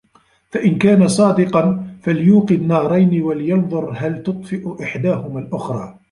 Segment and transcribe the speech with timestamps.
[0.51, 5.97] فَإِنْ كَانَ صَادِقًا فَلْيُوقِدْ نَارَيْنِ وَلْيَنْظُرْ هَلْ تُطْفِئُ إحْدَاهُمَا الْأُخْرَى